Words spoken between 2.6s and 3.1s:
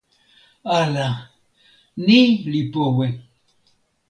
powe!